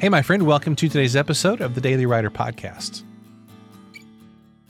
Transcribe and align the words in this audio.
Hey, 0.00 0.08
my 0.08 0.22
friend, 0.22 0.44
welcome 0.44 0.76
to 0.76 0.88
today's 0.88 1.16
episode 1.16 1.60
of 1.60 1.74
the 1.74 1.80
Daily 1.80 2.06
Writer 2.06 2.30
Podcast. 2.30 3.02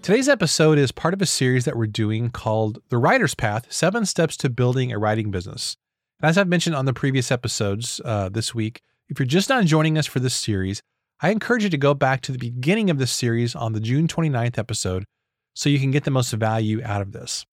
Today's 0.00 0.30
episode 0.30 0.78
is 0.78 0.92
part 0.92 1.12
of 1.12 1.20
a 1.20 1.26
series 1.26 1.66
that 1.66 1.76
we're 1.76 1.88
doing 1.88 2.30
called 2.30 2.78
The 2.88 2.96
Writer's 2.96 3.34
Path 3.34 3.70
Seven 3.70 4.06
Steps 4.06 4.34
to 4.38 4.48
Building 4.48 4.92
a 4.92 4.98
Writing 4.98 5.30
Business. 5.30 5.76
And 6.22 6.30
as 6.30 6.38
I've 6.38 6.48
mentioned 6.48 6.74
on 6.74 6.86
the 6.86 6.94
previous 6.94 7.30
episodes 7.30 8.00
uh, 8.02 8.30
this 8.30 8.54
week, 8.54 8.80
if 9.10 9.18
you're 9.18 9.26
just 9.26 9.50
not 9.50 9.66
joining 9.66 9.98
us 9.98 10.06
for 10.06 10.20
this 10.20 10.32
series, 10.32 10.80
I 11.20 11.28
encourage 11.28 11.64
you 11.64 11.70
to 11.70 11.76
go 11.76 11.92
back 11.92 12.22
to 12.22 12.32
the 12.32 12.38
beginning 12.38 12.88
of 12.88 12.96
this 12.96 13.12
series 13.12 13.54
on 13.54 13.74
the 13.74 13.80
June 13.80 14.08
29th 14.08 14.56
episode 14.56 15.04
so 15.52 15.68
you 15.68 15.78
can 15.78 15.90
get 15.90 16.04
the 16.04 16.10
most 16.10 16.32
value 16.32 16.80
out 16.82 17.02
of 17.02 17.12
this. 17.12 17.44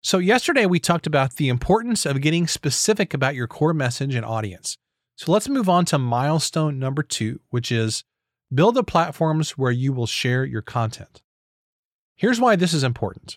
So, 0.00 0.16
yesterday 0.16 0.64
we 0.64 0.80
talked 0.80 1.06
about 1.06 1.34
the 1.34 1.50
importance 1.50 2.06
of 2.06 2.22
getting 2.22 2.46
specific 2.46 3.12
about 3.12 3.34
your 3.34 3.48
core 3.48 3.74
message 3.74 4.14
and 4.14 4.24
audience. 4.24 4.78
So, 5.20 5.32
let's 5.32 5.50
move 5.50 5.68
on 5.68 5.84
to 5.84 5.98
milestone 5.98 6.78
number 6.78 7.02
two, 7.02 7.40
which 7.50 7.70
is 7.70 8.04
build 8.54 8.74
the 8.74 8.82
platforms 8.82 9.50
where 9.50 9.70
you 9.70 9.92
will 9.92 10.06
share 10.06 10.46
your 10.46 10.62
content. 10.62 11.20
Here's 12.16 12.40
why 12.40 12.56
this 12.56 12.72
is 12.72 12.82
important. 12.82 13.36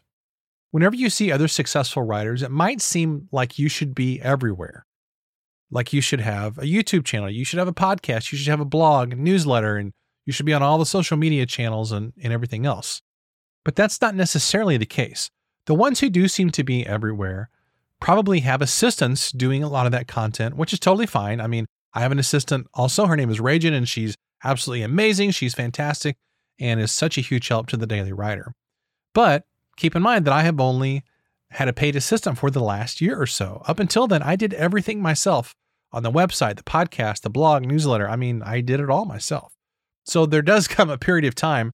Whenever 0.71 0.95
you 0.95 1.09
see 1.09 1.29
other 1.29 1.49
successful 1.49 2.03
writers, 2.03 2.41
it 2.41 2.51
might 2.51 2.79
seem 2.79 3.27
like 3.33 3.59
you 3.59 3.67
should 3.67 3.93
be 3.93 4.21
everywhere. 4.21 4.85
Like 5.71 5.91
you 5.91 5.99
should 5.99 6.21
have 6.21 6.57
a 6.57 6.61
YouTube 6.61 7.03
channel, 7.03 7.29
you 7.29 7.43
should 7.43 7.59
have 7.59 7.67
a 7.67 7.73
podcast, 7.73 8.31
you 8.31 8.37
should 8.37 8.47
have 8.47 8.61
a 8.61 8.65
blog, 8.65 9.11
a 9.11 9.17
newsletter, 9.17 9.75
and 9.75 9.91
you 10.25 10.31
should 10.31 10.45
be 10.45 10.53
on 10.53 10.63
all 10.63 10.77
the 10.77 10.85
social 10.85 11.17
media 11.17 11.45
channels 11.45 11.91
and, 11.91 12.13
and 12.23 12.31
everything 12.31 12.65
else. 12.65 13.01
But 13.65 13.75
that's 13.75 13.99
not 13.99 14.15
necessarily 14.15 14.77
the 14.77 14.85
case. 14.85 15.29
The 15.65 15.75
ones 15.75 15.99
who 15.99 16.09
do 16.09 16.29
seem 16.29 16.49
to 16.51 16.63
be 16.63 16.87
everywhere 16.87 17.49
probably 18.03 18.41
have 18.41 18.61
assistants 18.61 19.31
doing 19.31 19.63
a 19.63 19.69
lot 19.69 19.85
of 19.85 19.93
that 19.93 20.09
content, 20.09 20.57
which 20.57 20.73
is 20.73 20.79
totally 20.79 21.05
fine. 21.05 21.39
I 21.39 21.47
mean, 21.47 21.65
I 21.93 22.01
have 22.01 22.11
an 22.11 22.19
assistant 22.19 22.67
also. 22.73 23.05
Her 23.05 23.15
name 23.15 23.29
is 23.29 23.39
Rajan, 23.39 23.71
and 23.71 23.87
she's 23.87 24.17
absolutely 24.43 24.83
amazing. 24.83 25.31
She's 25.31 25.53
fantastic 25.53 26.17
and 26.59 26.81
is 26.81 26.91
such 26.91 27.17
a 27.17 27.21
huge 27.21 27.47
help 27.47 27.67
to 27.67 27.77
the 27.77 27.87
daily 27.87 28.11
writer. 28.11 28.51
But 29.13 29.45
keep 29.77 29.95
in 29.95 30.01
mind 30.01 30.25
that 30.25 30.33
I 30.33 30.41
have 30.41 30.59
only 30.59 31.05
had 31.51 31.69
a 31.69 31.73
paid 31.73 31.95
assistant 31.95 32.37
for 32.37 32.51
the 32.51 32.59
last 32.59 32.99
year 32.99 33.17
or 33.17 33.25
so. 33.25 33.63
Up 33.67 33.79
until 33.79 34.05
then, 34.05 34.21
I 34.21 34.35
did 34.35 34.53
everything 34.53 35.01
myself 35.01 35.55
on 35.93 36.03
the 36.03 36.11
website, 36.11 36.57
the 36.57 36.63
podcast, 36.63 37.21
the 37.21 37.29
blog, 37.29 37.65
newsletter. 37.65 38.09
I 38.09 38.17
mean, 38.17 38.43
I 38.43 38.59
did 38.59 38.81
it 38.81 38.89
all 38.89 39.05
myself. 39.05 39.53
So 40.05 40.25
there 40.25 40.41
does 40.41 40.67
come 40.67 40.89
a 40.89 40.97
period 40.97 41.23
of 41.23 41.35
time 41.35 41.71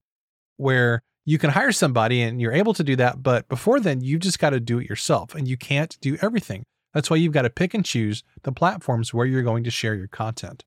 where 0.58 1.02
you 1.30 1.38
can 1.38 1.50
hire 1.50 1.70
somebody 1.70 2.22
and 2.22 2.40
you're 2.40 2.50
able 2.50 2.74
to 2.74 2.82
do 2.82 2.96
that. 2.96 3.22
But 3.22 3.48
before 3.48 3.78
then, 3.78 4.00
you've 4.00 4.20
just 4.20 4.40
got 4.40 4.50
to 4.50 4.58
do 4.58 4.80
it 4.80 4.88
yourself 4.88 5.32
and 5.32 5.46
you 5.46 5.56
can't 5.56 5.96
do 6.00 6.18
everything. 6.20 6.64
That's 6.92 7.08
why 7.08 7.18
you've 7.18 7.32
got 7.32 7.42
to 7.42 7.50
pick 7.50 7.72
and 7.72 7.84
choose 7.84 8.24
the 8.42 8.50
platforms 8.50 9.14
where 9.14 9.26
you're 9.26 9.44
going 9.44 9.62
to 9.62 9.70
share 9.70 9.94
your 9.94 10.08
content. 10.08 10.64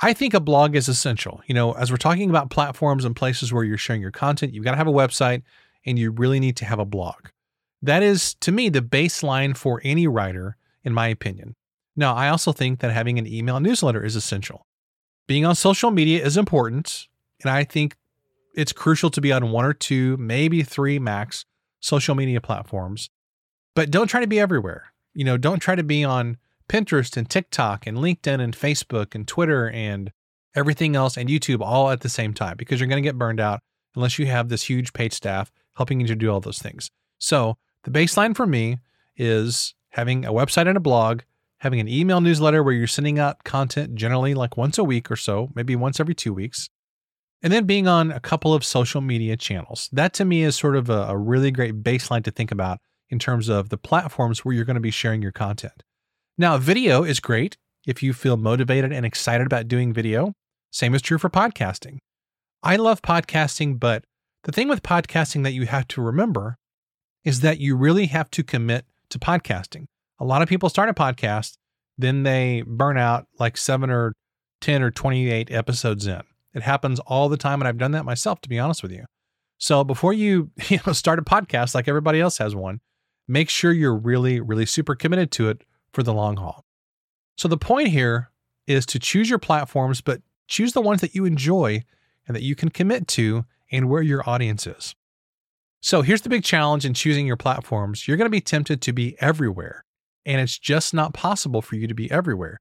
I 0.00 0.12
think 0.12 0.32
a 0.32 0.38
blog 0.38 0.76
is 0.76 0.86
essential. 0.86 1.40
You 1.48 1.56
know, 1.56 1.72
as 1.72 1.90
we're 1.90 1.96
talking 1.96 2.30
about 2.30 2.50
platforms 2.50 3.04
and 3.04 3.16
places 3.16 3.52
where 3.52 3.64
you're 3.64 3.76
sharing 3.76 4.00
your 4.00 4.12
content, 4.12 4.54
you've 4.54 4.62
got 4.62 4.70
to 4.70 4.76
have 4.76 4.86
a 4.86 4.92
website 4.92 5.42
and 5.84 5.98
you 5.98 6.12
really 6.12 6.38
need 6.38 6.56
to 6.58 6.66
have 6.66 6.78
a 6.78 6.84
blog. 6.84 7.30
That 7.82 8.04
is, 8.04 8.34
to 8.34 8.52
me, 8.52 8.68
the 8.68 8.82
baseline 8.82 9.56
for 9.56 9.80
any 9.82 10.06
writer, 10.06 10.56
in 10.84 10.94
my 10.94 11.08
opinion. 11.08 11.56
Now, 11.96 12.14
I 12.14 12.28
also 12.28 12.52
think 12.52 12.78
that 12.78 12.92
having 12.92 13.18
an 13.18 13.26
email 13.26 13.58
newsletter 13.58 14.04
is 14.04 14.14
essential. 14.14 14.66
Being 15.26 15.44
on 15.44 15.56
social 15.56 15.90
media 15.90 16.24
is 16.24 16.36
important, 16.36 17.08
and 17.42 17.50
I 17.50 17.64
think 17.64 17.96
it's 18.56 18.72
crucial 18.72 19.10
to 19.10 19.20
be 19.20 19.32
on 19.32 19.50
one 19.52 19.64
or 19.64 19.74
two, 19.74 20.16
maybe 20.16 20.62
three 20.62 20.98
max 20.98 21.44
social 21.80 22.14
media 22.14 22.40
platforms. 22.40 23.10
But 23.74 23.90
don't 23.90 24.08
try 24.08 24.20
to 24.20 24.26
be 24.26 24.40
everywhere. 24.40 24.92
You 25.14 25.24
know, 25.24 25.36
don't 25.36 25.60
try 25.60 25.74
to 25.74 25.84
be 25.84 26.02
on 26.02 26.38
Pinterest 26.68 27.16
and 27.16 27.28
TikTok 27.28 27.86
and 27.86 27.98
LinkedIn 27.98 28.40
and 28.40 28.56
Facebook 28.56 29.14
and 29.14 29.28
Twitter 29.28 29.70
and 29.70 30.10
everything 30.54 30.96
else 30.96 31.16
and 31.16 31.28
YouTube 31.28 31.60
all 31.60 31.90
at 31.90 32.00
the 32.00 32.08
same 32.08 32.32
time 32.32 32.56
because 32.56 32.80
you're 32.80 32.88
going 32.88 33.02
to 33.02 33.06
get 33.06 33.18
burned 33.18 33.40
out 33.40 33.60
unless 33.94 34.18
you 34.18 34.26
have 34.26 34.48
this 34.48 34.64
huge 34.64 34.92
paid 34.94 35.12
staff 35.12 35.52
helping 35.76 36.00
you 36.00 36.06
to 36.06 36.16
do 36.16 36.30
all 36.30 36.40
those 36.40 36.58
things. 36.58 36.90
So, 37.18 37.58
the 37.84 37.90
baseline 37.90 38.34
for 38.34 38.46
me 38.46 38.78
is 39.16 39.74
having 39.90 40.24
a 40.24 40.32
website 40.32 40.66
and 40.66 40.76
a 40.76 40.80
blog, 40.80 41.20
having 41.58 41.78
an 41.78 41.88
email 41.88 42.20
newsletter 42.20 42.62
where 42.62 42.74
you're 42.74 42.86
sending 42.86 43.18
out 43.18 43.44
content 43.44 43.94
generally 43.94 44.34
like 44.34 44.56
once 44.56 44.76
a 44.76 44.84
week 44.84 45.10
or 45.10 45.16
so, 45.16 45.50
maybe 45.54 45.76
once 45.76 46.00
every 46.00 46.14
two 46.14 46.34
weeks, 46.34 46.68
and 47.42 47.52
then 47.52 47.64
being 47.64 47.86
on 47.86 48.10
a 48.10 48.20
couple 48.20 48.54
of 48.54 48.64
social 48.64 49.00
media 49.00 49.36
channels. 49.36 49.88
That 49.92 50.12
to 50.14 50.24
me 50.24 50.42
is 50.42 50.56
sort 50.56 50.76
of 50.76 50.88
a, 50.90 51.06
a 51.08 51.16
really 51.16 51.50
great 51.50 51.82
baseline 51.82 52.24
to 52.24 52.30
think 52.30 52.50
about 52.50 52.78
in 53.08 53.18
terms 53.18 53.48
of 53.48 53.68
the 53.68 53.78
platforms 53.78 54.44
where 54.44 54.54
you're 54.54 54.64
going 54.64 54.74
to 54.74 54.80
be 54.80 54.90
sharing 54.90 55.22
your 55.22 55.32
content. 55.32 55.82
Now, 56.38 56.58
video 56.58 57.04
is 57.04 57.20
great 57.20 57.56
if 57.86 58.02
you 58.02 58.12
feel 58.12 58.36
motivated 58.36 58.92
and 58.92 59.06
excited 59.06 59.46
about 59.46 59.68
doing 59.68 59.92
video. 59.92 60.32
Same 60.70 60.94
is 60.94 61.02
true 61.02 61.18
for 61.18 61.30
podcasting. 61.30 61.98
I 62.62 62.76
love 62.76 63.00
podcasting, 63.00 63.78
but 63.78 64.04
the 64.42 64.52
thing 64.52 64.68
with 64.68 64.82
podcasting 64.82 65.44
that 65.44 65.52
you 65.52 65.66
have 65.66 65.86
to 65.88 66.02
remember 66.02 66.56
is 67.24 67.40
that 67.40 67.58
you 67.58 67.76
really 67.76 68.06
have 68.06 68.30
to 68.32 68.42
commit 68.42 68.86
to 69.10 69.18
podcasting. 69.18 69.86
A 70.18 70.24
lot 70.24 70.42
of 70.42 70.48
people 70.48 70.68
start 70.68 70.88
a 70.88 70.94
podcast, 70.94 71.56
then 71.98 72.22
they 72.22 72.62
burn 72.66 72.98
out 72.98 73.26
like 73.38 73.56
seven 73.56 73.90
or 73.90 74.14
10 74.60 74.82
or 74.82 74.90
28 74.90 75.50
episodes 75.50 76.06
in. 76.06 76.22
It 76.56 76.62
happens 76.62 76.98
all 77.00 77.28
the 77.28 77.36
time. 77.36 77.60
And 77.60 77.68
I've 77.68 77.76
done 77.76 77.92
that 77.92 78.06
myself, 78.06 78.40
to 78.40 78.48
be 78.48 78.58
honest 78.58 78.82
with 78.82 78.90
you. 78.90 79.04
So 79.58 79.84
before 79.84 80.14
you, 80.14 80.50
you 80.68 80.80
know, 80.86 80.94
start 80.94 81.18
a 81.18 81.22
podcast 81.22 81.74
like 81.74 81.86
everybody 81.86 82.18
else 82.18 82.38
has 82.38 82.56
one, 82.56 82.80
make 83.28 83.50
sure 83.50 83.72
you're 83.72 83.96
really, 83.96 84.40
really 84.40 84.64
super 84.64 84.94
committed 84.94 85.30
to 85.32 85.50
it 85.50 85.62
for 85.92 86.02
the 86.02 86.14
long 86.14 86.38
haul. 86.38 86.64
So 87.36 87.46
the 87.46 87.58
point 87.58 87.88
here 87.88 88.30
is 88.66 88.86
to 88.86 88.98
choose 88.98 89.28
your 89.28 89.38
platforms, 89.38 90.00
but 90.00 90.22
choose 90.48 90.72
the 90.72 90.80
ones 90.80 91.02
that 91.02 91.14
you 91.14 91.26
enjoy 91.26 91.84
and 92.26 92.34
that 92.34 92.42
you 92.42 92.56
can 92.56 92.70
commit 92.70 93.06
to 93.08 93.44
and 93.70 93.90
where 93.90 94.02
your 94.02 94.28
audience 94.28 94.66
is. 94.66 94.94
So 95.82 96.00
here's 96.00 96.22
the 96.22 96.30
big 96.30 96.42
challenge 96.42 96.86
in 96.86 96.94
choosing 96.94 97.26
your 97.26 97.36
platforms. 97.36 98.08
You're 98.08 98.16
going 98.16 98.26
to 98.26 98.30
be 98.30 98.40
tempted 98.40 98.80
to 98.80 98.92
be 98.92 99.14
everywhere, 99.20 99.84
and 100.24 100.40
it's 100.40 100.58
just 100.58 100.94
not 100.94 101.12
possible 101.12 101.60
for 101.60 101.76
you 101.76 101.86
to 101.86 101.94
be 101.94 102.10
everywhere. 102.10 102.60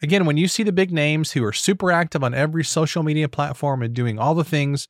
Again, 0.00 0.26
when 0.26 0.36
you 0.36 0.46
see 0.46 0.62
the 0.62 0.72
big 0.72 0.92
names 0.92 1.32
who 1.32 1.44
are 1.44 1.52
super 1.52 1.90
active 1.90 2.22
on 2.22 2.32
every 2.32 2.64
social 2.64 3.02
media 3.02 3.28
platform 3.28 3.82
and 3.82 3.92
doing 3.92 4.18
all 4.18 4.34
the 4.34 4.44
things, 4.44 4.86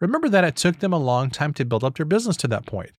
remember 0.00 0.28
that 0.28 0.44
it 0.44 0.56
took 0.56 0.80
them 0.80 0.92
a 0.92 0.98
long 0.98 1.30
time 1.30 1.54
to 1.54 1.64
build 1.64 1.84
up 1.84 1.96
their 1.96 2.06
business 2.06 2.36
to 2.38 2.48
that 2.48 2.66
point. 2.66 2.90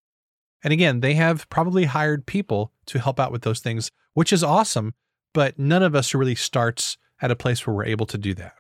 And 0.64 0.72
again, 0.72 1.02
they 1.02 1.16
have 1.16 1.50
probably 1.50 1.86
hired 1.86 2.26
people 2.26 2.72
to 2.88 3.00
help 3.00 3.20
out 3.20 3.32
with 3.32 3.42
those 3.42 3.60
things, 3.60 3.92
which 4.14 4.32
is 4.32 4.44
awesome, 4.44 4.94
but 5.34 5.60
none 5.60 5.84
of 5.84 5.96
us 5.96 6.14
really 6.14 6.36
starts 6.36 6.98
at 7.22 7.32
a 7.32 7.36
place 7.36 7.66
where 7.66 7.76
we're 7.76 7.86
able 7.86 8.06
to 8.06 8.18
do 8.18 8.34
that. 8.36 8.54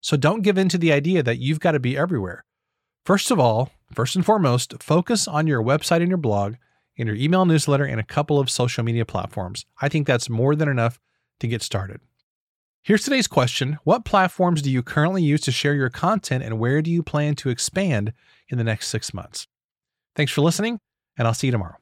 So 0.00 0.16
don't 0.16 0.42
give 0.42 0.58
in 0.58 0.68
to 0.70 0.78
the 0.78 0.92
idea 0.92 1.22
that 1.22 1.38
you've 1.38 1.60
got 1.60 1.72
to 1.72 1.80
be 1.80 1.96
everywhere. 1.96 2.44
First 3.04 3.30
of 3.30 3.38
all, 3.38 3.70
first 3.92 4.16
and 4.16 4.24
foremost, 4.24 4.82
focus 4.82 5.28
on 5.28 5.46
your 5.46 5.62
website 5.62 6.00
and 6.00 6.08
your 6.08 6.18
blog, 6.18 6.54
and 6.96 7.06
your 7.06 7.16
email 7.16 7.44
newsletter, 7.44 7.84
and 7.84 8.00
a 8.00 8.04
couple 8.04 8.38
of 8.38 8.48
social 8.48 8.84
media 8.84 9.04
platforms. 9.04 9.66
I 9.82 9.88
think 9.88 10.06
that's 10.06 10.30
more 10.30 10.54
than 10.54 10.68
enough 10.68 11.00
to 11.40 11.48
get 11.48 11.62
started. 11.62 12.00
Here's 12.84 13.02
today's 13.02 13.26
question 13.26 13.78
What 13.84 14.04
platforms 14.04 14.60
do 14.60 14.70
you 14.70 14.82
currently 14.82 15.22
use 15.22 15.40
to 15.42 15.50
share 15.50 15.72
your 15.72 15.88
content, 15.88 16.44
and 16.44 16.58
where 16.58 16.82
do 16.82 16.90
you 16.90 17.02
plan 17.02 17.34
to 17.36 17.48
expand 17.48 18.12
in 18.50 18.58
the 18.58 18.64
next 18.64 18.88
six 18.88 19.14
months? 19.14 19.46
Thanks 20.14 20.32
for 20.32 20.42
listening, 20.42 20.78
and 21.16 21.26
I'll 21.26 21.32
see 21.32 21.46
you 21.46 21.52
tomorrow. 21.52 21.76